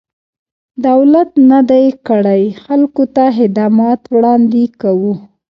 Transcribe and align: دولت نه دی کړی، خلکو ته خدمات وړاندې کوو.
دولت 0.85 1.29
نه 1.49 1.59
دی 1.71 1.85
کړی، 2.07 2.43
خلکو 2.63 3.03
ته 3.15 3.23
خدمات 3.37 4.01
وړاندې 4.15 4.63
کوو. 4.81 5.13